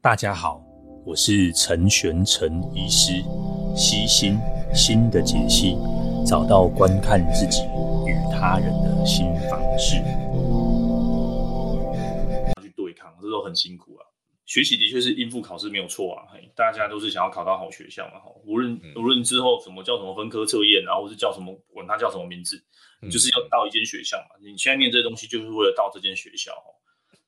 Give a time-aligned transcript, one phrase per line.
[0.00, 0.62] 大家好，
[1.04, 3.14] 我是陈玄陈医师，
[3.74, 4.38] 悉心
[4.72, 5.74] 心的解析，
[6.24, 7.64] 找到观看自己
[8.06, 9.96] 与他人的新方式。
[12.62, 14.06] 去对抗，这都很辛苦啊。
[14.46, 18.22] 学习的确是应付考试没有错啊，大家都是想要考到好学校嘛。
[18.46, 22.56] 无论无论之后什么叫什么分科测验，然后是叫什么管它叫什么名字，
[23.10, 24.38] 就是要到一间学校嘛。
[24.40, 26.52] 你现在念这些东西，就是为了到这间学校。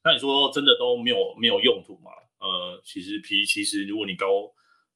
[0.04, 2.12] 那你说真的都没有没有用途吗？
[2.40, 4.26] 呃，其实皮其实如果你高，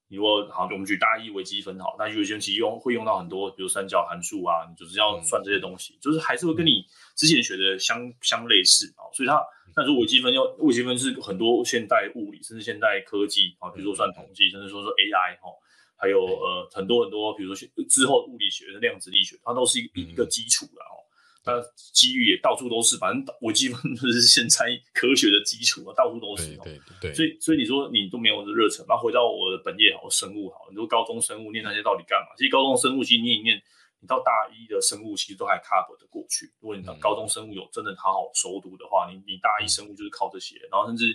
[0.08, 6.84] 你如果好，我们举大一微积分好，大一微积分其实用会用到很多，比如三角函数啊，你就是要算这些东西，嗯、就是还是会跟你
[7.16, 9.08] 之前学的相相类似啊。
[9.12, 9.40] 所以它，
[9.76, 15.48] 那如果微积分要微积分是很多现代物理甚至现代科技啊，比如说算统计，甚至说说 AI 哈，
[15.96, 20.83] 还有呃很多很多，比如说之后物理学的量子力学，它都是一个一个基础的哦。
[21.46, 21.60] 那
[21.92, 26.56] 机遇也到处都是，反正我基本就是现在科学的基础啊，到处都是。
[26.64, 27.14] 对对对。
[27.14, 32.32] 所以所以你说你都没有热忱，那回到我的本业好，生物好，你说高中生物念那些到底干嘛？
[32.38, 33.60] 其实高中生物其实念一念，
[34.00, 36.50] 你到大一的生物其实都还 cover 得过去。
[36.60, 41.12] 如果你到高中生物有真的好好熟读的话，你你大一生物就是靠这些，然后甚至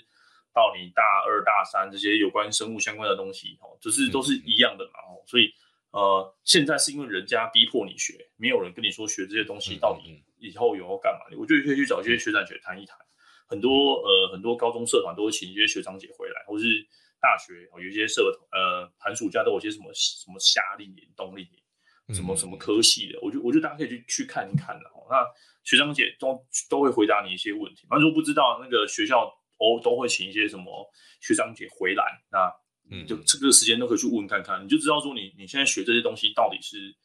[0.54, 5.00] 到你大二大三这些有关生物相关的东西哦，就是都是一样的嘛。
[5.10, 5.52] 哦所以。
[5.92, 11.36] 呃，现在是因为人家逼迫你学，没有人跟你说学这些东西到底以后有要干嘛？
[11.36, 12.96] 我觉得可以去找一些学长姐谈一谈。
[13.48, 16.66] 很多呃，很多高中社团都会请一些学长姐回来，或是
[17.20, 23.20] 大学有一些社团呃，寒暑假都有些什么什么夏令营、冬令营，什么什么科系的。
[23.24, 24.86] 我觉得我觉得大家可以去去看一看的。
[25.10, 25.26] 那
[25.64, 27.88] 学长姐都都会回答你一些问题。
[27.90, 30.88] 那如果不知道那个学校都都会请一些什么
[31.20, 32.54] 学长姐回来，那。
[32.92, 36.96] 嗯，就这个时间都可以去问看看，你就知道说你你现在学这些东西到底是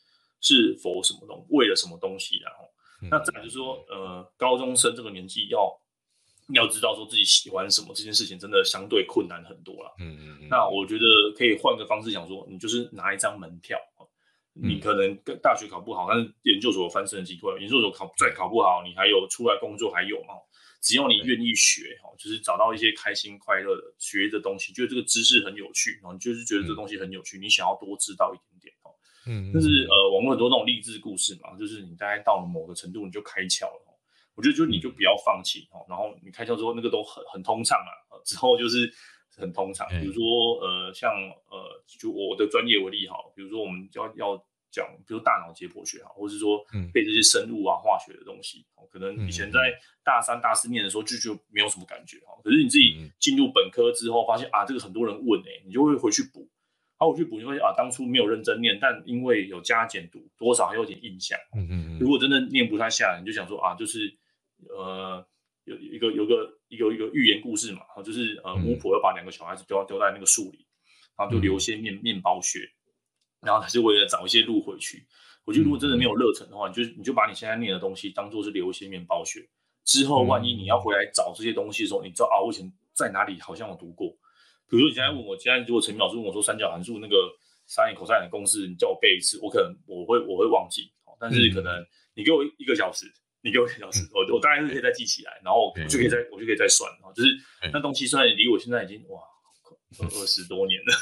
[0.40, 2.64] 是否什么东，为了什么东西，然后，
[3.10, 5.70] 那再来就是说，呃，高中生这个年纪要
[6.54, 9.94] 要知道说自己喜欢什么，这件事情真的相对困难很多了。
[9.98, 11.04] 嗯嗯，那我觉得
[11.36, 13.78] 可以换个方式讲说，你就是拿一张门票，
[14.52, 20.34] 你可能跟大学考不好，但是研究所翻身的机会，研究所考再考不好，你还有出来工作还有嘛。
[20.84, 28.92] 只要你愿意学哈，就是找到一些开心快乐的学的东西，觉得这个知识很有趣，然后你就是觉得这东西很有趣，你想要多知道一点点哦。
[29.26, 33.98] 嗯，就是呃，网络很多那种励志故事嘛，就是你大概到了某个程度，你就开窍了。
[34.34, 38.20] 我觉得就你就不要放弃哦，然后你开窍之后，那个都很很通畅啊。
[38.26, 38.92] 之后就是
[39.34, 40.22] 很通畅，比如说
[40.60, 41.10] 呃，像
[41.48, 44.46] 呃，就我的专业为例哈，比如说我们要要。
[44.74, 46.58] 讲，比如大脑解剖学哈，或是说
[46.92, 49.58] 背这些生物啊、化学的东西，可能以前在
[50.02, 52.34] 大三、大四念的时候就就没有什么感觉哈。
[52.42, 56.48] 可是你自己进入本科之后，发现啊，这个很多人问哎，你就会回去补。
[56.96, 61.38] 好，我去补，你会啊，当初没有认真念，但因为有加减读，多少还有点印象。
[61.56, 61.98] 嗯嗯。
[62.00, 64.16] 如果真的念不太下来，你就想说啊，就是
[64.68, 65.24] 呃，
[65.64, 70.66] 有一个有个一个一个寓言故事嘛，就是呃，巫婆要把两个小孩子丢丢在那个树里，
[71.16, 72.60] 然后就留些面面包屑。
[73.44, 75.06] 然后他是为了找一些路回去。
[75.44, 79.46] 我觉得如果真的没有热忱的话，你就你就把你现在念的东西当做是流一些面包屑。
[79.84, 84.08] 之后万一你要回来找这些东西的时候，你知道啊，我以前在哪里好像有读过。
[84.70, 87.16] 比如说你现在问我，现在如果陈明老师问我说三角函数那个
[87.68, 90.90] sin cos 的公式，你叫我背一次，我可能我会我会忘记。
[91.20, 91.70] 但是可能
[92.14, 93.04] 你给我一个小时，
[93.42, 96.90] 你给我一个小时，我我大概是可以再记起来，然后我就可以再我就可以再算。
[97.14, 97.28] 就是
[97.70, 99.20] 那东西虽然离我现在已经哇。
[100.02, 100.92] 二十多年了，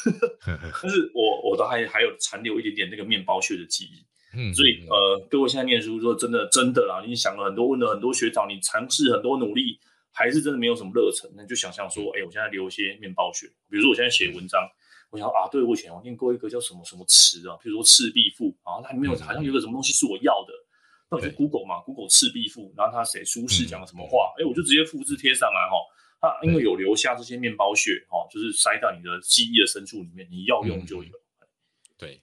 [0.82, 4.04] 但是我我都还还有残留一点点那个面包屑的记忆，
[4.36, 9.78] 嗯，所以呃，各位现在念书说真的真的啦，你想了很多，问了很多学长，你尝试很多努力，
[10.12, 14.60] 还是真的没有什么热忱，那就想象说，哎、欸，我现在留一些面包屑，比如说我现在写文章，
[15.10, 20.52] 我想啊，对，我以前我念过一个叫什么什么词啊，比如说赤壁赋啊，它里面有好像有个什么东西是我要的，
[21.10, 25.76] 那我就 Google 嘛，Google 赤壁赋，然后他写苏轼讲了什么话，哎、欸，我就直接复制贴上来哈。
[26.22, 31.10] 它因为有留下这些面包屑，哦，就是塞到你的记忆的深处里面，你要用就有。
[31.10, 31.48] 嗯、
[31.98, 32.22] 对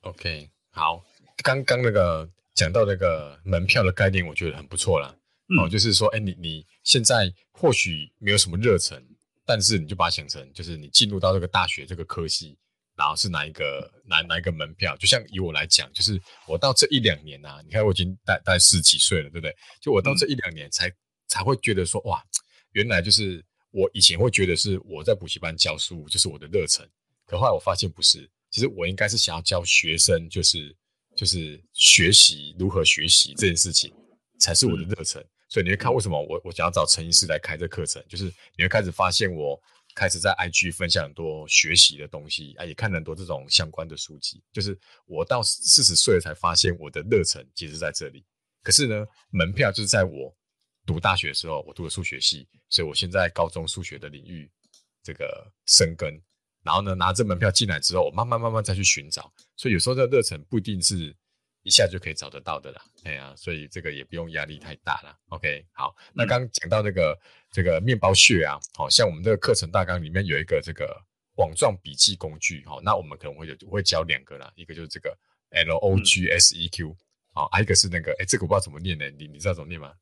[0.00, 1.04] ，OK，好，
[1.44, 5.14] 刚刚那个讲到那个门票的概念，我觉得很不错啦。
[5.50, 9.06] 嗯、哦，就是说，哎，你你现在或许没有什么热忱，
[9.44, 12.56] 但是你就把它想成，就是你进入到这个大学这个科系，
[12.96, 14.96] 然后是哪一个哪哪一个门票？
[14.96, 16.18] 就像以我来讲，就是
[16.48, 19.54] 我到这一两年啊，你看我已经大大概十几岁了，对不对？
[19.82, 20.96] 就我到这一两年才、嗯、
[21.28, 22.24] 才会觉得说，哇。
[22.76, 26.86] 原来就是我以前会觉得是我在补习班教书就是我的热忱，
[27.24, 30.76] 可后来我发现不是，其实我应该是想要教学生，就是
[31.16, 33.90] 就是学习如何学习这件事情
[34.38, 35.24] 才是我的热忱。
[35.48, 38.24] 所以你会看为什么我我想要找陈医师来开这课程，就是
[38.58, 39.58] 你会开始发现我
[39.94, 44.42] 开始在 IG 分享很多学习的东西啊，也看了很多这种相关的书籍。
[44.52, 48.22] 就是我到四十岁才发现我的热忱其实在这里，
[48.62, 50.36] 可是呢，门票就是在我。
[50.86, 54.50] 读大学的时候，我读了数学系，所以我现在高中数学的领域
[55.02, 56.18] 这个生根。
[56.62, 59.32] 然后呢，拿着门票进来之后，我慢慢慢慢再去寻找。
[59.56, 61.14] 所以有时候这个热忱不一定是
[61.62, 62.82] 一下就可以找得到的啦。
[63.04, 65.16] 哎呀、啊，所以这个也不用压力太大了。
[65.28, 67.16] OK，好，那刚刚讲到那个
[67.52, 71.00] 这个面包屑啊，好像我们这个课程大纲里面有一个这个
[71.36, 75.16] 网状笔记工具，好，那我们可能会有会教两个啦，一个就是这个
[75.50, 76.96] L O G S E Q，
[77.32, 79.08] 好，还有一个是那个，哎，这个我不知道怎么念呢？
[79.10, 79.92] 你你知道怎么念吗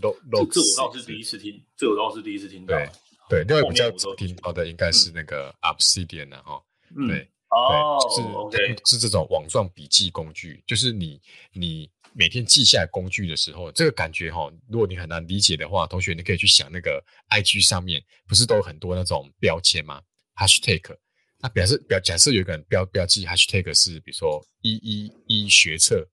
[0.00, 2.76] Log，这我倒是第一次听，这我倒是第一次听到。
[2.76, 2.88] 对。
[3.28, 6.62] 对，另外比较听到的应该是那个 Obsidian 的哈，
[7.08, 11.20] 对，哦，是是这种网状笔记工具，就是你
[11.52, 20.00] 你每天记下来工具的时候，这个感觉哈，如果你很难理解的话，同学你可以去想那个 IG 上面不是都有很多那种标签吗
[20.36, 20.96] ？Hashtag，
[21.40, 26.06] 那表示表假设有一个人标标记 Hashtag 是比如说一一一学测，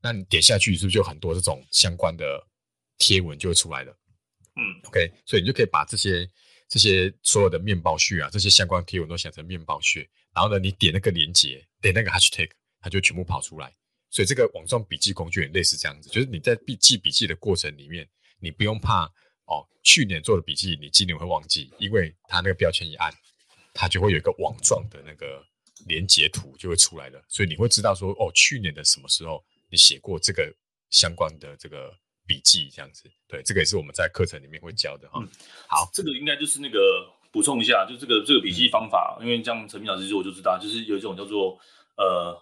[0.00, 2.42] 那你点下去是不是就很多这种相关的
[3.04, 3.92] 贴文就会出来了？
[4.56, 6.26] 嗯，OK，所以你就可以把这些。
[6.66, 13.72] 这些所有的面包屑啊，这些相关贴文都想成面包屑，然后呢，你点那个连接，点那个 hashtag，它就全部跑出来。
[14.10, 18.08] 所以这个网状笔记工具也类似这样子，就是你在笔记笔记的过程里面，
[18.40, 19.04] 你不用怕
[19.44, 23.14] 哦，去年做的笔记你今年会忘记，因为它那个标签一按，
[23.74, 25.44] 它就会有一个网状的那个
[25.86, 30.52] 连接图就会出来了，所以你会知道说哦，去年的什么时候你写过这个
[30.90, 31.94] 相关的这个。
[32.26, 35.20] 笔记这样子，对，这个也是我们在课程里面会教的哈。
[35.20, 35.28] 嗯，
[35.68, 41.58] 好，这个应该就是那个补充一下，就这个这个笔记方法，嗯、因为像陈明老师说，我就知道，就是有一种叫做
[41.96, 42.40] 呃。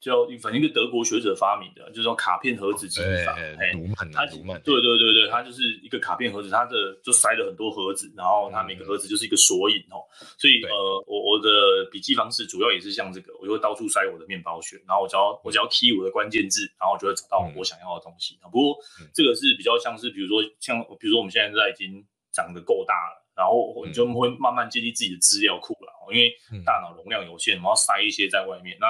[0.00, 3.34] 叫反正一个德国学者发明的，就是说卡片盒子记忆法。
[3.34, 9.98] 哎，卢曼，他卢曼，对对对对，它就是一个卡片盒子，它的就塞了很多盒子，然后它每个盒子就是一个索引哦。
[10.36, 18.38] 所以呃，我我的笔记方式主要也是像这个，我就会到处塞我的面包屑，然后我只要我只要 key 我的关键字，然后我就会找到我想要的东西。
[18.50, 18.76] 不过
[19.14, 26.32] 这个是比较像是，比如说像比如说我们现在在已经长得够大了，然后我就会慢慢建立自己的资料库了，因为
[26.64, 28.76] 大脑容量有限，我要塞一些在外面。
[28.80, 28.86] 那。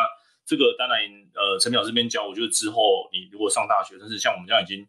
[0.48, 0.96] 这个当然，
[1.36, 4.80] 呃，陈淼这边教，我觉得之后你如果上大学，但是像我们这样已经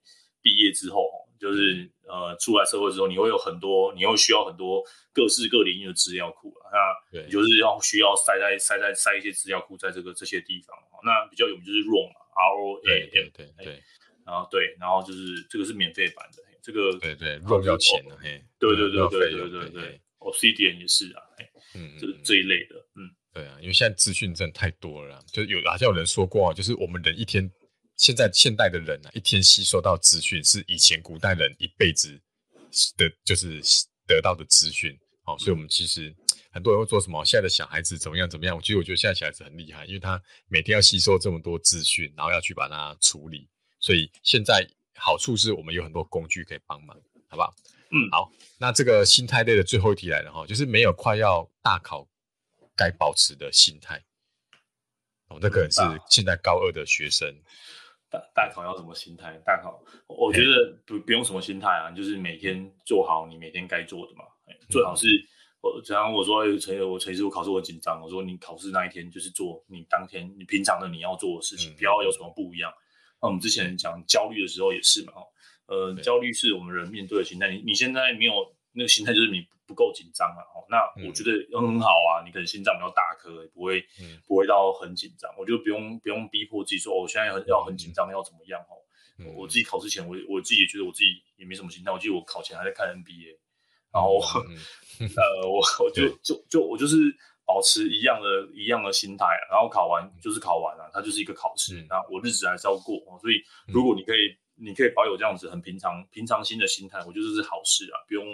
[0.42, 1.04] 毕业之后，
[1.40, 4.84] 就是呃出来社会之后，你会有很多，你会需要很多
[5.14, 6.70] 各式各领域的资料库啊。
[6.70, 10.76] 那你就是要需要塞在塞在塞一些资料库在这个这些地方。
[11.06, 13.84] 那比较有名就是 ROM，R O A M，对对对，
[14.26, 21.24] 然后对，然后就是这个是免费版的，这个对对 ROM 要钱的，嘿，对对对对对对对，Obsidian 也是啊，
[21.74, 23.16] 嗯，这这一类的，嗯。
[23.32, 27.50] 对啊，因为现在资讯真的太多了，就有好像有人说过，就是我们人一天，
[28.00, 32.20] 现在现代的人啊，一天吸收到资讯是以前古代人一辈子
[32.96, 33.62] 的，就是
[34.08, 34.98] 得到的资讯。
[35.24, 36.16] 好，所以我们其实
[36.50, 38.58] 很多人会说什么，现在的小孩子怎么样怎么样？
[38.62, 43.48] 其实我觉得现在小孩子很厉害，因为他每天要吸收这么多资讯，然后要去把它处理。
[43.82, 46.98] 所以现在好处是我们有很多工具可以帮忙，
[47.28, 47.54] 好不好？
[47.92, 48.32] 嗯，好。
[48.58, 52.08] 那这个心态类的最后一题来了哈，就是没有快要大考。
[52.76, 54.02] 该保持的心态，
[55.28, 57.30] 哦，那可能是现在高二的学生。
[58.10, 59.40] 大大考要什么心态？
[59.46, 64.24] 大考，我觉得不不用什么心态啊，就是每天做好你每天该做的嘛。
[64.70, 65.08] 最好是
[65.62, 72.72] 我，假如我说陈，我陈师傅考试我紧张，我说你考试那一天就是做你当天你平常的你要做的事情，不要有什么不一样。
[73.22, 75.14] 那我们之前讲焦虑的时候也是嘛，
[75.68, 77.52] 呃，焦虑是我们人面对的心态。
[77.52, 78.34] 你你现在没有
[78.80, 79.46] 那个心态，就是你。
[79.70, 82.26] 不够紧张啊，哦，那我觉得很好啊。
[82.26, 83.86] 你可能心脏比较大颗，不会，
[84.26, 85.32] 不会到很紧张。
[85.38, 88.60] 我就不用，不用逼迫自己说，我现在很要很紧张，要怎么样？
[88.62, 88.82] 哦，
[89.36, 91.92] 我自己考试前，我我自己也觉得我自己也没什么心态。
[91.92, 93.38] 我记得我考前还在看 NBA，
[93.94, 96.96] 然后，呃，我我就就就我就是
[97.46, 101.86] 保持一样的一样的心态，然后考完就是考完了，它就是一个考试。
[101.88, 103.36] 那我日子还是要过，所以
[103.68, 108.26] 如果你可以，你可以保有这样子很平常平常心的心态，我觉得这是好事啊，不用。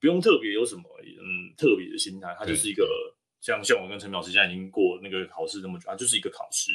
[0.00, 6.72] 不用特别有什么嗯特别的心态，它就是一个像像我跟陈老师现在已经过那个考试那么久，它就是一个考试，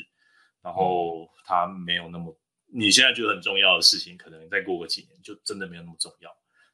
[0.62, 2.38] 然后它没有那么
[2.72, 6.30] 你现在觉得很重要的事情，可能再过个几年就真的没有那么重要。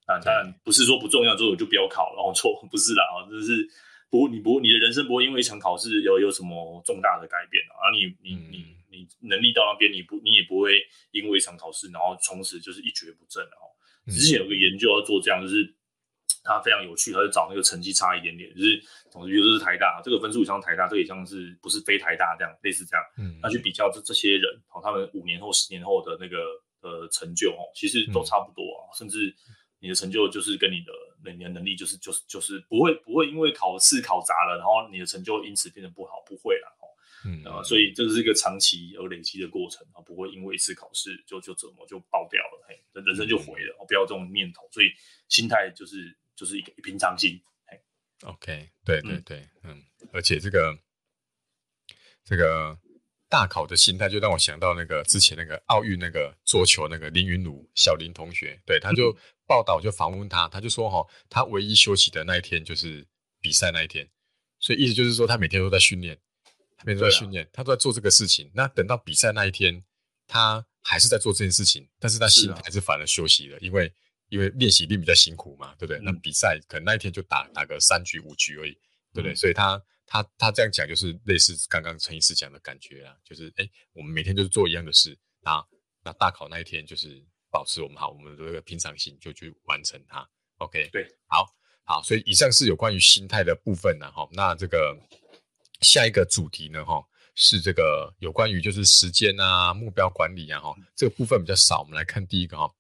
[0.08, 3.66] 那当然不是说不重要之后就不要考，然后错不是啦啊，就是
[4.10, 13.72] 不你不你的人生不会因为一场考试有有什么重大的改变啊，你你你你能力到那边你不你也不会因为一场考试然后从此就是一蹶不振哦。
[14.08, 15.74] 之前有个研究要做这样就是。
[16.44, 18.82] 他非常有趣，他就找那个成绩差一点点，就是
[19.12, 26.38] 总之就是台大这个分数也像台大，这个也像是不是非台大这样类似这样，嗯，那去比较这这些人，哦，他们五年后、十年后的那个
[26.82, 29.36] 呃成就哦，其实都差不多啊，嗯、甚至
[29.80, 30.92] 你的成就就是跟你的
[31.32, 36.90] 你的能力就是就是就是不会不会因为考试考砸了，然后你的成就因此变得不好，不会啦，哦，
[37.26, 44.88] 嗯啊，所以这是一个长期而累积的过程啊，不会因为一次考试就就怎么就爆掉了，嘿，人生就毁了，哦，不要这种念头，所以
[45.30, 46.18] 心态就是。
[46.42, 47.40] 就是一个平常心
[48.24, 50.76] ，OK，对对对，嗯，嗯，而且这个
[52.24, 52.76] 这个
[53.30, 63.08] 大考的心态，就让我想到那个之前那个奥运那个桌球那个林云儒小林同学，对，他就 报道就访问他，他就说哈，他唯一休息的那一天就是
[63.40, 64.10] 比赛那一天，
[64.58, 66.20] 所以意思就是说他每天都在训练，
[66.76, 68.50] 他每天都在训练，啊、他都在做这个事情。
[68.56, 69.84] 那等到比赛那一天，
[70.26, 73.94] 他还是在做这件事情，但是他心还是反而休息了，因为。
[74.32, 76.00] 因为练习一定比较辛苦嘛，对不对？
[76.00, 78.72] 嗯、那比赛可能那一天就打打个三局五局而已，
[79.14, 79.34] 对不对？
[79.34, 85.62] 嗯、所以他他他这样讲就是类似刚刚陈医师讲的感觉啊，就是哎，我们每天就是做一样的事，那
[86.02, 87.22] 那大考那一天就是
[87.52, 90.26] 保持我们好我们的这个平常心，就去完成它。
[90.60, 91.46] OK，对，好，
[91.84, 94.26] 好，所以以上是有关于心态的部分呢，哈。
[94.32, 94.98] 那这个
[95.82, 97.04] 下一个主题呢，哈，
[97.36, 101.82] 是这个有关于就是时间啊、目标管理啊，哈，这个部分比较少。
[101.82, 102.74] 我们来看第一个哈。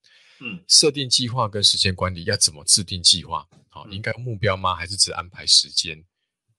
[0.43, 3.47] 嗯，设定计划跟时间管理要怎么制定计划？
[3.69, 4.73] 好，应该目标吗？
[4.73, 6.03] 还是只安排时间？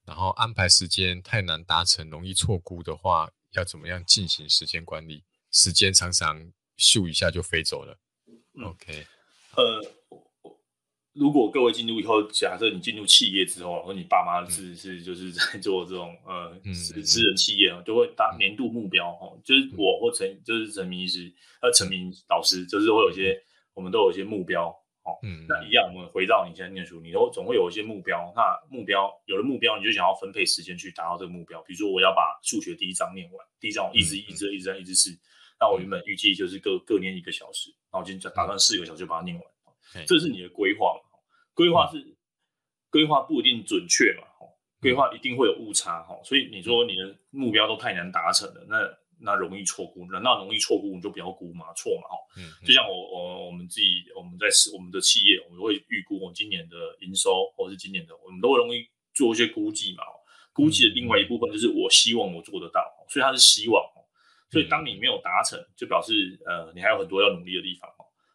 [0.07, 5.25] 然后安排时间太难达成，容易错估的话，要怎么样进行时间管理？
[5.51, 7.99] 时间常常咻一下就飞走了。
[8.57, 9.05] 嗯、OK，
[9.57, 9.85] 呃，
[11.13, 23.43] 如果各位进入以后，假设你进入企业之后，或你爸妈是、嗯、是就是在做这种呃私私人企业啊，就会达年度目标哦，就是我或陈就是陈明医师呃陈明老师，就是会有一些。
[23.75, 24.69] 我们都有一些目标，
[25.03, 28.33] 哦，嗯，那一样，我们回到你现在念书，你都总会有一些目标。
[28.37, 31.61] 那目标有了目标，你就想要分配时间去达到这个目标。
[31.63, 35.11] 比如说，我要把数学第一章念完，第一章我一直一直一直一直试，
[35.59, 39.45] 那我原本预计就是各各念一个小时，那我今天打算四个小时就把它念完。
[40.07, 41.19] 这是你的规划嘛？
[41.55, 42.17] 规划是
[42.91, 44.27] 规划不一定准确嘛？
[44.81, 46.21] 规划一定会有误差哈。
[46.25, 49.02] 所以你说你的目标都太难达成了，那。
[49.25, 52.17] 那容易错估，那容易错估，你就不要估嘛，错嘛，哈。
[52.37, 52.51] 嗯。
[52.67, 60.03] 就像我我我们自己，我们在我们的企业，我们会预估我今年的营收，或是今年的，我们都会容易做一些估计嘛。
[60.53, 63.83] 估计的另外一部分就是我希望我做得到，所以它是希望。
[64.51, 66.13] 所以当你没有达成，就表示
[66.45, 67.89] 呃你还有很多要努力的地方。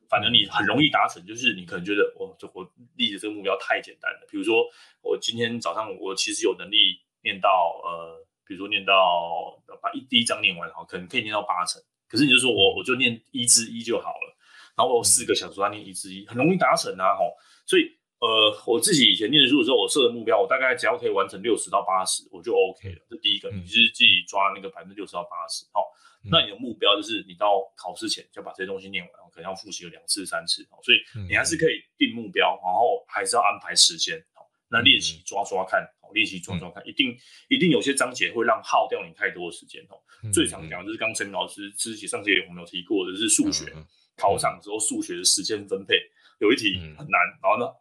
[0.10, 2.64] 反正你很容易达成，就是你可能觉得我这我
[2.96, 4.28] 立的这个目标太简单了。
[4.32, 4.66] 比如说
[5.02, 7.50] 我今天早上我其实有能力念到
[7.84, 8.27] 呃。
[8.48, 11.82] 比如说念到把一第一章念完哈，可能可以念到八成。
[12.08, 14.38] 可是你就说我我就念一至一就好了，
[14.78, 17.22] 然后我四个小时他念一至一，很容易达成啊哈。
[17.66, 17.84] 所以
[18.20, 23.06] 呃，我自己以前念书的时候，我设的目标，我大概只要可以完成六十到八十，我就 OK 了。
[23.10, 25.84] 这第一个，你就是自己抓那个百分之六十到八十，好，
[26.32, 35.86] 那你的目标就是你到考试前就把这些东西念完，可能要复习个两次三次，所以你还是可以定目标，然后还是要安排时间，好，那练习抓抓看。
[36.14, 37.18] 练习装装看，一定
[37.50, 39.96] 一定有些章节会让耗掉你太多的时间哦。
[40.24, 43.86] 嗯、最常讲的就是刚陈老师之前上节我们有提过的，是数学、嗯、
[44.16, 45.96] 考场之后数学的时间分配，
[46.40, 47.72] 有一题很难，嗯、然后呢，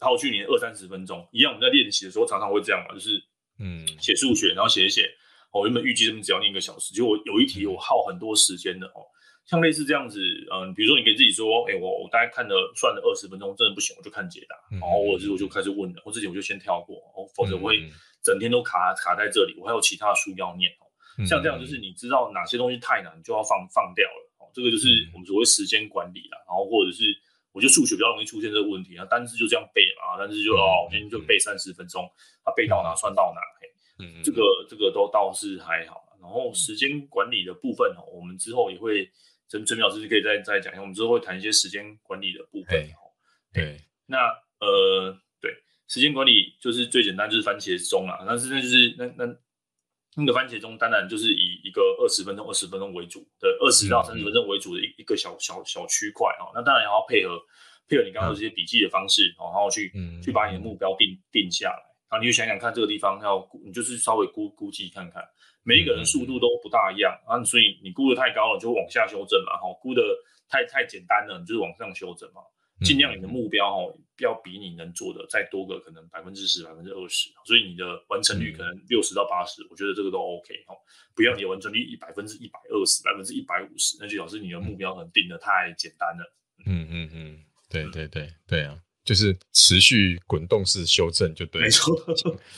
[0.00, 1.28] 耗去你二三十分钟。
[1.32, 3.22] 一样我们在练习的时候常常会这样嘛，就是
[3.58, 5.10] 嗯写数学，然后写一写，
[5.52, 9.04] 我原本预计这边只要念一个小时，结果有一题我耗很多时间的哦。
[9.46, 10.20] 像类似这样子，
[10.50, 17.84] 嗯，比如说你给自己说，哎、欸，我我大概看了算了二十分钟，真的不行，我就看解答，然后我之后就开始问了，我自己我就先跳过，哦，否则我会
[18.24, 20.88] 整天都卡卡在这里，我还有其他的书要念哦。
[21.28, 27.04] 像这样就是你知道哪些东西太难，你就要放放掉了，哦，这个就是我们所谓时间管理了，然后或者是
[27.52, 32.10] 我觉得数学比较容易出现这个问题啊，单字就这样背嘛，单字就哦，我今天就背三十分钟，
[32.42, 33.68] 他背到哪算到哪，嘿，
[34.00, 39.06] 嗯，这个这个都倒是还好，然后时间管理的部分哦，我们之后也会。
[39.48, 42.88] 陈陈老师可以再再讲一下，我们之后会谈一些时间管理的部分。
[43.52, 44.28] 对，对那
[44.60, 45.52] 呃，对，
[45.86, 48.24] 时间管理就是最简单，就是番茄钟啊。
[48.26, 49.36] 但是那就是那那
[50.16, 56.50] 那个番茄钟，当然就是以一个二十分钟、二十分钟为主的，二十到三十分钟为主的一一个小小小区块哦。
[56.54, 57.38] 那当然也要配合
[57.86, 61.82] 配合你刚刚这些笔记的方式，然后去、嗯、去把你的目标定定下来。
[62.10, 65.22] 然后你就想想看，这个地方要你就是稍微估估计看看。
[65.64, 69.56] 每一个人速度都不大一样啊，所以你估的太高了，就往下修正嘛。
[69.56, 70.02] 哈，估的
[70.48, 72.42] 太太简单了，你就是往上修正嘛。
[72.84, 80.74] 尽量你的目标哈，要比你能做的再多个可能百分之十、百分之二十，所以你的完成率可能六十到八十，我觉得这个都 OK 哈。
[81.14, 86.36] 不要你的完成率一百分之一百二十、百分之一百五十，那就表示你的目标可能定的太简单了。
[86.66, 88.76] 嗯嗯嗯，对对对对啊。
[89.04, 91.94] 就是持续滚动式修正就对了，没错。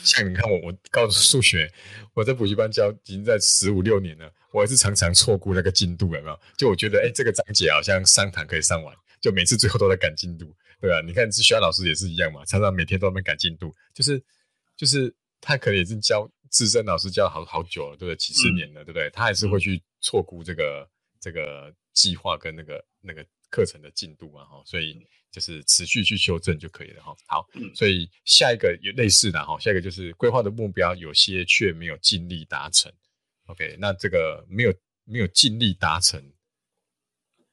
[0.03, 1.71] 像你看我，我告数学，
[2.13, 6.39] 我在补习班教已经在十五六年了，我还是常常错估那个进度，有没有？
[6.57, 10.45] 就我觉得，哎、欸，这个章节好像三堂可以上完，就每次最后都在赶进度，
[10.79, 11.01] 对吧、啊？
[11.01, 14.23] 你看，是学校老师也是一样嘛，常常每天都在赶进度，就是
[14.77, 18.15] 就是他可能也是教资深老师教好好久了，对不对？
[18.15, 19.09] 几十年了，嗯、对不对？
[19.09, 20.89] 他还是会去错估这个
[21.19, 24.97] 这个计划跟那个那个课程的进度啊，哈，所以
[25.31, 27.15] 就是持续去修正就可以了哈。
[27.27, 32.91] 好，嗯，所以下一个有类似的哈，下一个就是规划的目标有些却没有尽力达成。
[33.45, 34.73] OK，那这个没有
[35.05, 36.21] 没有尽力达成，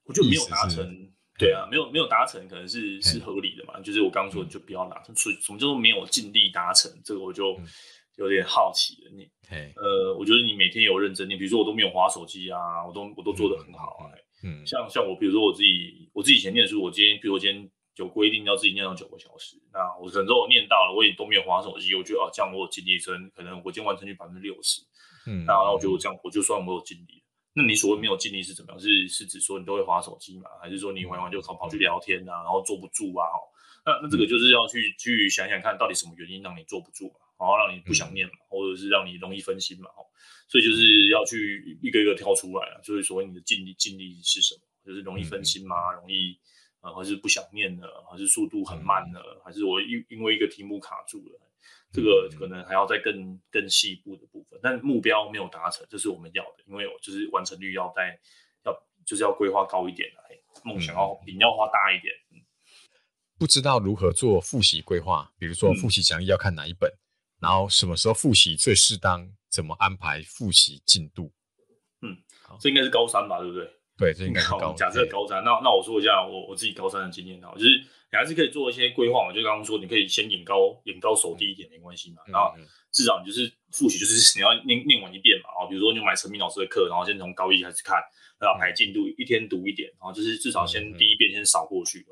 [0.04, 6.90] 我就没有达成，对啊，没有没有达成可能是是合理的嘛，就是我刚刚说你就不要达成，所以什么叫做没有尽力达成？
[7.04, 7.58] 这个我就。
[8.16, 9.28] 有点好奇了，你，
[9.74, 14.06] 呃，我觉得你每天有认真，你比如说我都没有划手机啊，我都我都做的很好啊，
[14.44, 24.82] 嗯，像像我，比如说我自己，我自己以前念书，我今天，比如我今天有规定要自己念到九个小时，那我可能说我念到了，我也都没有划手机，我觉得啊，这样我有尽力成，可能我今天完成率百分之六十，
[25.26, 27.24] 嗯，那我觉得我这样我就算我有尽力。
[27.56, 28.78] 那你所谓没有尽力是怎么样？
[28.78, 33.24] 是是指说你都会划手机嘛，还是说你玩完就跑跑去聊天啊，然后坐不住啊？
[33.86, 37.23] 那那这个就是要去去想想看到底什么原因让你坐不住嘛？
[37.38, 40.06] 然后让你不想念嘛，或者是让你容易分心嘛，哦，
[40.48, 44.60] 所以就是要去一个一个挑出来啊，就是所谓你的尽力尽力是什么？
[44.84, 45.92] 就是容易分心吗？
[45.92, 46.38] 容易
[46.80, 47.86] 呃，还是不想念呢？
[48.10, 49.20] 还是速度很慢呢？
[49.44, 51.40] 还是我因因为一个题目卡住了？
[51.90, 58.18] 这个可能还要再更更细一步的部分，但目标没有达成，这是我们要的，因为我就是完成率要在
[58.64, 58.76] 要
[59.06, 62.12] 就是要规划高一点来，梦想要比要画大一点。
[63.38, 66.90] 不知道如何做复习规划，比如说复习讲义要看哪一本？
[66.90, 67.03] 嗯
[67.44, 69.28] 然后什么时候复习最适当？
[69.50, 71.30] 怎么安排复习进度？
[72.02, 72.16] 嗯，
[72.58, 73.70] 这应该是高三吧，对不对？
[73.96, 74.74] 对，这应该是高三。
[74.74, 79.32] 假设高三，那那我说一下我我自己高三的经验哈，就是你还是可以做一些规划嘛。
[79.32, 82.22] 就刚刚说，你可以先眼高眼高手低一点没关系嘛。
[82.26, 82.52] 然后
[82.90, 85.50] 至少你就是复习，就是你要念念完一遍嘛。
[85.54, 87.94] 啊，比如说你买陈明老师的课，然后先从高一开始看，
[88.40, 92.04] 然后排进度，一天读一点，然后就是至少先第一遍先扫过去。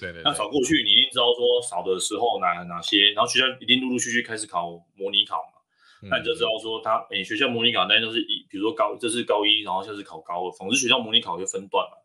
[0.00, 5.60] 对，对对，那扫过去，你一定知道说扫的时候哪哪些，然后学校一定陆陆续续开始考模拟考嘛，
[6.02, 11.96] 嗯、那你就知道说他，哎，学校模拟考那就是一，比如说高，这是高一，然后下次考高二，总之学校模拟考就分段嘛。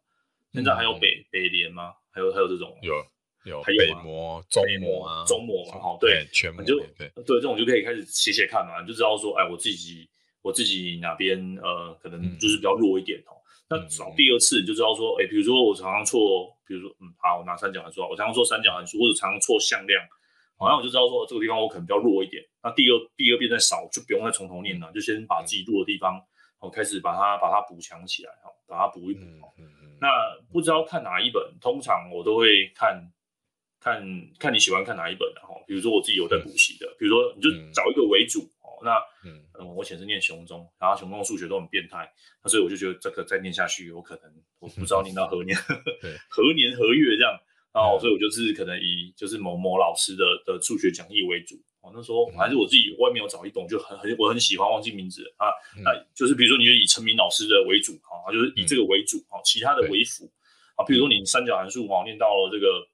[0.53, 1.93] 现在还有北、嗯、北联吗？
[2.11, 2.93] 还有还有这种有
[3.45, 7.09] 有还有北模、中模啊、中模嘛，哈，对，全模就对。
[7.15, 10.09] 对，这种就可以开始写写看嘛，你就知道说，哎，我自己
[10.41, 13.33] 我自己哪边呃，可能就是比较弱一点哦。
[13.33, 13.38] 嗯
[13.69, 20.01] 那找第二次你就知道说，哎、欸，比如说我常常错，比如说，嗯，好，我拿三角函数，我常常错三角函数，或者常常错向量，
[20.57, 22.43] 好，那我就知道说这个地方我可能比较弱一点。
[22.63, 26.19] 那第二第二遍再扫，就不用再从头念了，就先把自己弱的地方，
[26.59, 29.21] 我开始把它把它补强起来，哈，把它补一补。
[30.01, 30.09] 那
[30.51, 33.05] 不知道看哪一本，通常我都会看，
[33.79, 34.01] 看
[34.39, 35.53] 看你喜欢看哪一本的哈。
[35.67, 38.49] 比如说我自己有在补习的，比如说你就找一个为主。
[38.83, 39.43] 那嗯。
[39.59, 42.09] 嗯，我以前是念雄中，然后雄中的数学都很变态，
[42.41, 45.53] 那所以我就觉得这个再念下去有可能，我不知道念到何年，
[46.31, 47.37] 何年何月这样，
[47.73, 55.51] 然后所以我就是可能以就是某某老师的的数学讲义为主，哦，那时候还是我自己外面有找一懂，就很很我很喜欢，忘记名字啊，
[55.83, 60.31] 那就是比如说你就以陈明老师的为主啊，就是以这个为主啊，其他的为辅。
[60.75, 62.87] 啊，比如说你三角函数啊，念到了这个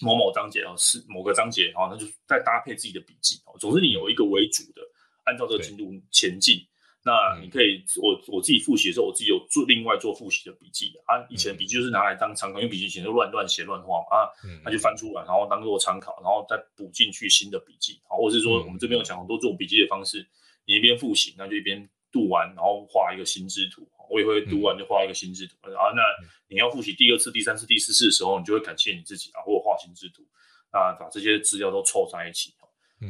[0.00, 4.80] 某某章节啊，是某个章节啊，那就再搭配自己的笔记哦，总之你有一个为主的。
[5.24, 6.66] 按照这个进度前进，
[7.04, 11.20] 那你可以，嗯、我我自己复习的时候，我自己有做另外做复习的笔记的啊。
[11.28, 14.28] 以前的笔记就是拿来当参考，因为笔记以前都乱乱写乱画嘛啊，
[14.64, 18.00] 那、嗯、就翻出来，然后当做参考，然后再补进去新的笔记。
[18.08, 20.26] 好，或者是说我们这边有讲很多做笔记的方式，
[20.66, 23.86] 你一边复习，那就一边读完，然后画一个心智图。
[24.10, 25.56] 我也会读完就画一个心智图。
[25.62, 26.02] 嗯、啊，那
[26.48, 30.22] 你要复习第二次、第三次、第四次的时候，你就会感谢你自己啊，或者画心智图，
[30.70, 32.54] 啊把这些资料都凑在一起。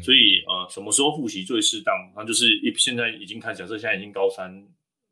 [0.03, 1.95] 所以呃，什么时候复习最适当？
[2.17, 4.51] 那就是一现在已经开始，假设现在已经高三，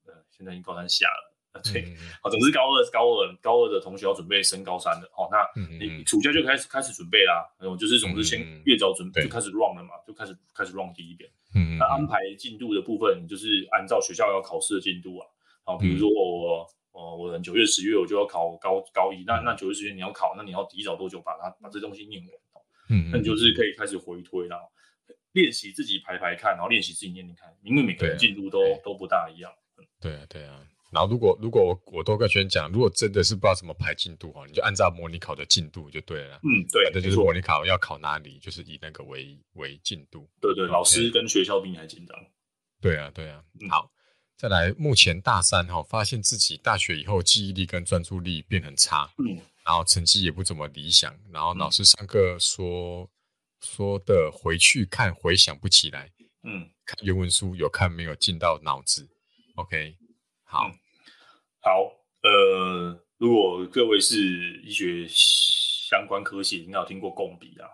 [0.07, 1.85] 呃，现在已经高三下了，对，
[2.21, 5.39] 好，总之高二高二高二的同学要准备升高三了，好，那
[5.79, 15.27] 你暑假就开始开始准备啦，然后就是总之先越早准备就开始 run 了嘛，就开始开始 run 第一遍，嗯，那安排进度的部分，就是按照学校要考试的进度啊，
[15.65, 22.31] 好，比如说我我我九月十月我就要考高高一，那那九月十月你要考，那你要提早多久把它把这东西念完？
[22.93, 24.59] 嗯，那你就是可以开始回推啦，
[25.33, 29.51] 练习自己排排看，然后练习自己念念看，因为每个人进度都都不大一样。
[29.99, 30.61] 对啊，对啊。
[30.93, 36.39] 然后如果如果我我都跟学生讲，如果真的是不知道怎么排进度哈，你就按照模拟考的进度就对了。
[36.43, 40.29] 嗯，对，这就是模拟考要考哪里，就是以那个为为进度。
[40.39, 42.15] 对对，老师跟学校比你还紧张。
[42.79, 43.43] 对啊，对啊。
[43.71, 43.91] 好，
[44.37, 49.11] 再来，目前大三哈，发现自己大学以后记忆力跟专注力变很差。
[49.17, 49.41] 嗯。
[49.65, 53.09] 然后成绩也不怎么理想，然后老师上课说、嗯、
[53.61, 56.11] 说的回去看回想不起来，
[56.43, 59.09] 嗯，看原文书有看没有进到脑子
[59.55, 59.97] ，OK，
[60.45, 60.73] 好，嗯、
[61.61, 67.69] 好，呃，如果各位是医学相关科系，应该有听过共笔啊，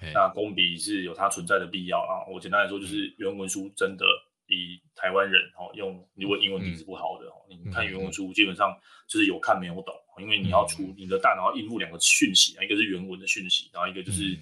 [0.00, 0.10] 嘿。
[0.12, 2.26] 那共笔是有它存在的必要啊。
[2.32, 4.04] 我简单来说，就是原文书真的
[4.50, 8.76] 以台湾人哦用，如果英文底子不好的哦，你看原文书基本上
[9.08, 14.36] 就是有看没有懂，因为你要出你的大脑要应付两个讯息，一个是原文的讯息，然后一个就是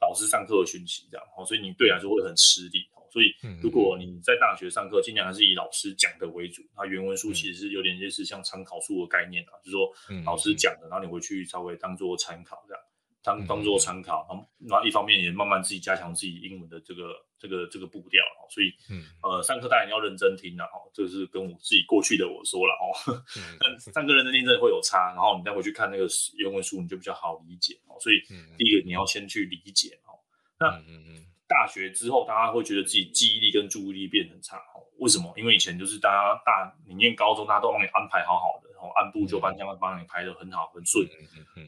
[0.00, 3.02] 老师上课的讯息，这样哦，所以你对来说会很吃力哦。
[3.10, 6.62] 所以，如果你在大学上课，尽量还是以老师讲的为主。
[6.76, 9.90] 那原文书其实是有点类似像参考书的概念啊，就是说
[10.26, 12.82] 老师讲的，然后你回去稍微当做参考这样，
[13.22, 14.26] 当当做参考。
[14.28, 18.22] 然后，那一方面也慢慢自己加强自己英文的这个这个这个步调。
[18.50, 18.72] 所以，
[19.22, 23.22] 呃，上课当然要认真听了哦，这个是跟我自己过去的我说了哦。
[23.60, 27.96] 但上课认真听真的会有差，然后你再回去看那个原文书，你就比较好理解哦。
[28.00, 28.20] 所以，
[28.56, 30.18] 第一个你要先去理解哦。
[30.58, 30.82] 那。
[31.48, 35.32] 大学之后，大家会觉得自己记忆力跟注意力变很差哦，为什么？
[35.34, 41.04] 因为以前就是大家大你念高中，大家都帮你安排好好的，然后按部就班，这样帮你排得很好很顺。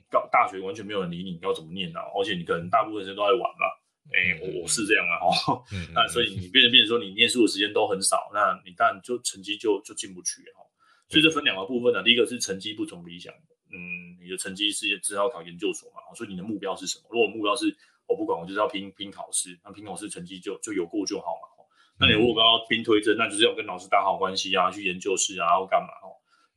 [0.08, 2.06] 到大学完全没有人理你，你要怎么念啊？
[2.14, 3.66] 而且你可能大部分时间都在玩嘛。
[4.14, 5.62] 哎，我我是这样啊，哈。
[5.92, 10.62] 那所以你变成变成说，你念书的时间都很少，那你当然就成绩就就进不去哦。
[11.08, 13.34] 所以这分两个部分呢，第一个是成绩不怎么理想，
[13.74, 17.06] 嗯，你的成绩是只要考研究所嘛，所以你的目标是什么？
[17.10, 21.50] 如果目标是我不管，我就是要拼拼考试，那拼考试成绩就就有过就好嘛。
[21.98, 26.09] 那你如果要拼推甄，那就是要跟老师打好关系啊，去研究室啊，或干嘛哦。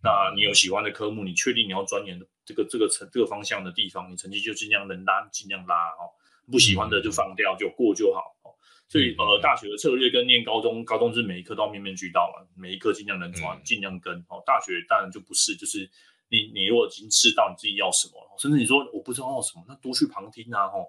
[0.03, 6.11] 那你有喜欢的科目，你确定你要钻研的这个这个成这个方向的地方，你成绩就尽量能拉尽量拉哦。
[6.51, 8.51] 不喜欢的就放掉，就过就好哦。
[8.89, 14.43] 所以呃，大学的策略跟念高中，高中是每一科都要面面俱到嘛，每一科尽量能抓，尽量跟哦。
[14.45, 15.89] 大学当然就不是，就是
[16.27, 20.85] 你你如果已经知道你自己要什么，甚至你说我不知道要什么，那多去旁听啊，哦。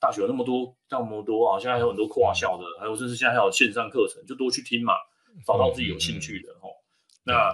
[0.00, 1.58] 大学有那么多，那么多啊！
[1.58, 4.92] 现在还有很多跨校的，还有甚至现在还有线上课程，就多去听嘛，
[5.44, 6.70] 找到自己有兴趣的哦。
[7.24, 7.50] 那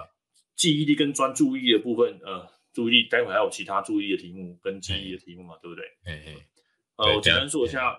[0.55, 5.83] 记忆力跟专注力的部分，呃，注意力，待会还有其他注意的题目跟记忆的题目嘛，对不对？
[6.95, 7.97] 呃，我简单说一下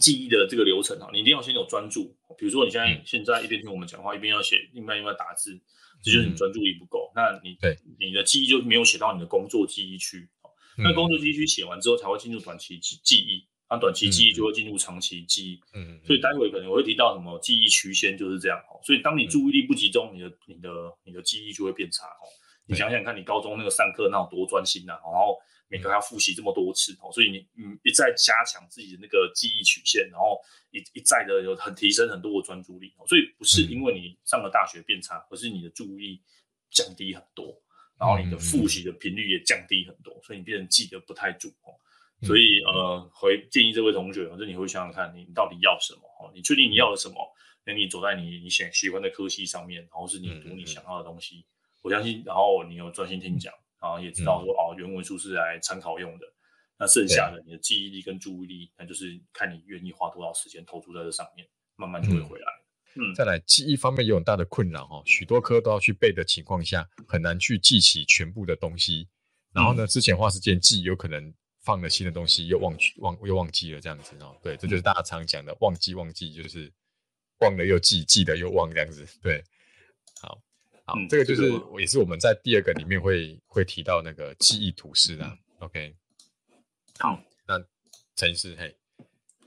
[0.00, 2.16] 记忆的这个流程啊，你一定要先有专注。
[2.38, 5.60] 比如说你现在现在一边听我们讲话，一边要写，另外一边要打字，
[6.02, 7.12] 这就是你专注力不够。
[7.14, 10.28] 那你对你的记忆就没有写到你的工作记忆区。
[10.76, 13.46] 那工作记忆区写完之后，才会进入短期记记忆。
[13.70, 18.78] 那短期记忆就会进入长期记忆，嗯，所以待会可能我会提到什么记忆曲线就是这样哦。
[18.84, 20.68] 所以当你注意力不集中，你的、你的、
[21.04, 22.28] 你的记忆就会变差哦。
[22.66, 30.38] 你想想看，你高中那个上课那有多专心呐，然后每个要复习这么多次哦，所以你你一再加强自己的那个记忆曲线，然后
[30.70, 33.04] 一一再的有很提升很多的专注力哦。
[33.08, 36.22] 所以不是因为你上了大学变差，而是你的注意力
[36.70, 37.60] 降低很多，
[37.98, 41.72] 然后你的复习的频率也降低很多，所以你变成记得不太住哦。
[42.24, 46.00] 所以呃，回建议这位同学，反正你会想想看，你到底要什么？
[46.20, 47.16] 哦，你确定你要的什么？
[47.66, 51.46] 那你走在你你想喜欢的科系上面，然后是你读你想要的东西。
[51.82, 56.26] 我相信，然后你有专心听讲，然后也知道说哦，原文书是来参考用的。
[56.78, 62.46] 那剩下的你的记忆力跟注意力，那就是看你愿意花多少时间投注在这上面，慢慢就会回来。
[62.96, 69.08] 嗯，再来记忆方面有很大的困扰哦，许多科都要去背的情况下，很难去记起全部的东西。
[69.52, 71.32] 然后呢，之前花时间记，有可能。
[71.64, 76.70] 放了新的东西又忘记忘又忘记了这样子哦，对，这就是大家常讲的忘记忘记，就是
[77.40, 79.06] 忘了又记，记得又忘这样子。
[79.22, 79.42] 对，
[80.20, 80.38] 好，
[80.84, 85.38] 好，嗯、这个就是也是我们在第二个里面会会提到那个记忆吐司的。
[85.60, 85.96] OK，
[87.00, 87.58] 好，那
[88.14, 88.76] 陈医师，嘿，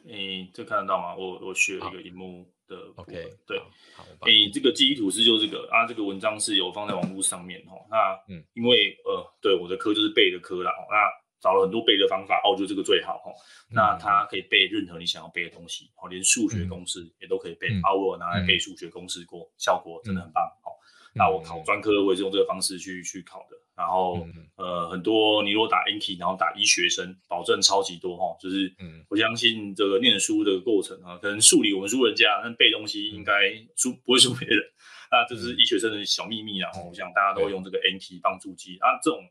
[0.03, 1.15] 你这看得到吗？
[1.15, 3.13] 我我学了一个荧幕的 OK，
[3.45, 3.59] 对，
[3.95, 7.85] 好，你这个记忆吐司就是这个啊，这个文章是有放在网络上面哦。
[7.91, 11.26] 那嗯，因为呃，对，我的科就是背的科啦，那。
[11.39, 13.31] 找了很多背的方法，哦，就这个最好哈。
[13.69, 17.67] 那它可以背任何你想要背的东西，哦，连数学公式也都可以背。
[17.83, 20.43] 啊，我拿来背数学公式过，效果真的很棒。
[20.63, 20.73] 哦，
[21.13, 23.57] 那我考专科我也是用这个方式去去考的。
[23.75, 28.35] 然后呃，很多你如果打 Anki，然后打医学生，保证超级多哈。
[28.39, 28.73] 就是
[29.07, 33.33] 我相信这个念书的过程啊，可能数理我们输人家，但背东西应该
[33.75, 34.57] 输不会输别人。
[35.11, 36.71] 那这是医学生的小秘密啊。
[36.89, 39.21] 我想大家都会用这个 Anki 帮助记啊，这种。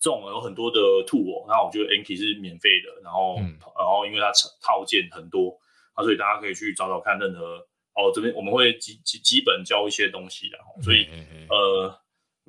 [0.00, 4.30] 这种有很多的 tool，那我觉得 Anki 是免费的，然后、嗯、然后因为它
[4.60, 5.58] 套件很多，
[5.94, 7.58] 啊，所以大家可以去找找看任何
[7.94, 12.00] 哦，这边我们会基基基本教一些东西的，所以、嗯嗯、呃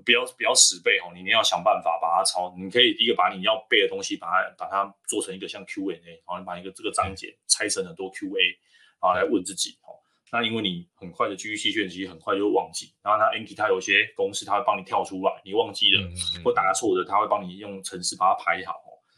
[0.05, 8.57] 不要不要死背哦，你一定要想办法把它抄，你可以第一个把你要背的东西把它把它做成一个像 Q&A，然后你把一个这个章节拆成很多 Q&A，
[8.99, 9.97] 啊来问自己哦。
[10.31, 12.93] 那因为你很快的记忆训练，其实很快就会忘记。
[13.01, 18.75] 然后它 Anki 它有些公式，它会帮你跳出来，你忘记了、嗯嗯、或打错的，它会帮你用程式把它排好。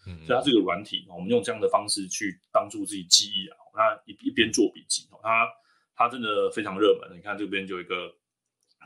[0.07, 3.57] 嗯，所以它这个软体，我们用这样的方式去帮助自己记忆啊。
[3.75, 5.47] 那一一边做笔记，它
[5.97, 7.17] 它真的非常热门。
[7.17, 8.09] 你看这边就有一个，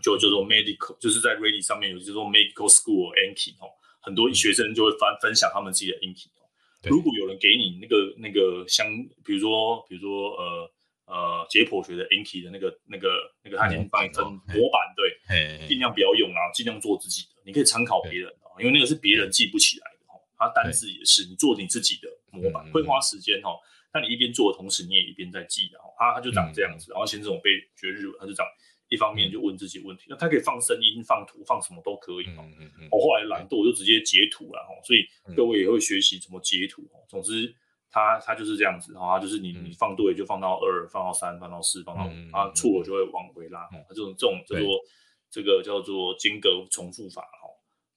[0.02, 3.70] 就叫做 Medical，就是在 Reddit 上面有叫做 Medical School Anki 哦，
[4.02, 6.50] 很多学生就会分分享他们自己的 Anki 哦。
[6.90, 8.88] 如果有人给你那个那个相，
[9.24, 10.72] 比如说比如说呃。
[11.06, 13.10] 呃解剖学的 Inky 的那个那个
[13.44, 23.60] 那个，他已经帮你分模板，对，尽量不要用，啊尽量做自己的，你可以参考别人哦，因为那个是别人记不起来的哦，他单字也是你做你自己的模板，会花时间哦。
[23.94, 28.46] 那你一边做的同时，你也一边在记，然后他他就长这样子，然后先这种被学日文，他就长。
[28.88, 32.46] 一方面就问自己问题，那他可以放声音、放图、放什么都可以哦。
[32.92, 34.70] 我后来懒惰，我就直接截图了哈。
[34.86, 35.04] 所以
[35.36, 36.88] 各位也会学习怎么截图。
[37.10, 37.52] 总之，
[37.96, 43.70] 他他就是这样子哈，就是你你放对就放到二，放到三，放到四，放到五，啊错了就会往回拉。
[43.88, 44.68] 这种这种叫做
[45.32, 47.48] 这个叫做间隔重复法哈。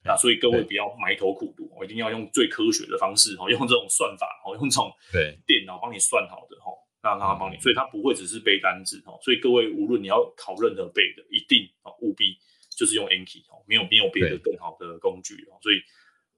[0.05, 6.71] 那所以各位不要埋头苦读，我一定要用最科学的方式哈，用这种算法哈，用这种对电脑帮你算好的哈。
[7.01, 9.19] 让它帮你，所以它不会只是背单字哦。
[9.23, 12.37] 所以各位无论你要考任何背的，一定哦务必
[12.77, 15.59] 就是用 Anki 哦，没有没有别的更好的工具哦。
[15.63, 15.77] 所以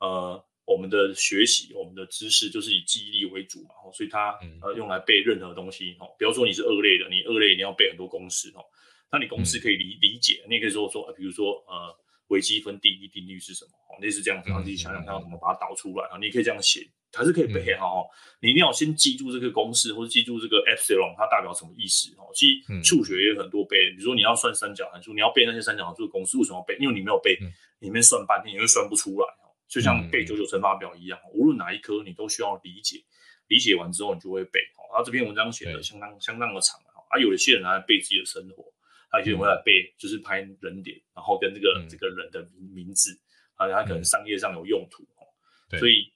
[0.00, 3.74] 呃，我们的学习，我们的知识就是以记忆力为主嘛。
[3.92, 6.06] 所以它呃用来背任何东西哦。
[6.16, 8.62] 比如说你是二类的，你二类你要背很多公式哦。
[9.10, 11.90] 那你公式可以理理解，你也可以说说，比如说呃
[12.28, 13.70] 微积分第一定律是什么？
[13.90, 16.18] 哦，类似这样子，然后自己想想看要怎么把它导出来啊。
[16.18, 16.86] 你也可以这样写。
[17.12, 18.06] 还是可以背哈，嗯、
[18.40, 22.30] 你一定要先记住这个公式，或者记住这个 epsilon 它代表什么意思哦。
[22.32, 26.76] 其实数学也有很多背，比如说你要算三角函数，你要背那些三角函数的公式，为什么要背？
[26.78, 27.36] 因为你没有背，
[27.80, 29.49] 里面算半天你会算不出来哦。
[29.70, 32.98] 就像背九九乘法表一样，无论哪一科你都需要理解，
[33.46, 34.82] 理解完之后你就会背哦。
[34.92, 38.64] 然后这篇文章写的相当相当的长啊，有一些人来背自己的生活，
[39.08, 43.16] 还有些人会来背就是拍人脸，然后跟这个这个人的名名字
[43.54, 46.12] 啊，他可能商业上有用途哦，所以。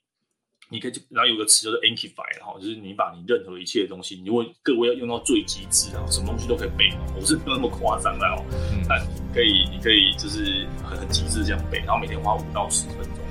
[0.71, 6.89] 你可以，然后有个词叫做 Ankify，然后就是你把你任何一切的东西，如果各位要用到最极致啊，什么东西都可以背。
[7.15, 8.43] 我是没有那么夸张的哦，
[8.89, 8.99] 但
[9.35, 13.24] 可以，你可以就是很很极致这样背，然后每天花五到十分钟。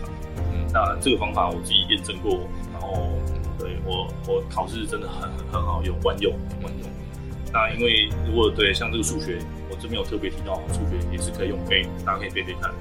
[0.64, 3.10] 嗯，那这个方法我自己验证过，然后
[3.60, 6.90] 对我我考试真的很很很好用，万用万用。
[7.52, 9.38] 那因为如果对像这个数学，
[9.70, 12.74] 我这边有特别提到，数学也是可以用背，大家可以背背看。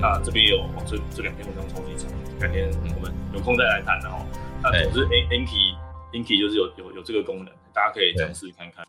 [0.00, 4.24] 那这边有这这两篇文章超级长，改天我们有空再来谈的哦。
[4.62, 5.74] 那总之，Anki
[6.12, 8.86] Anki 就是有有有这个功能，大家可以尝试看看。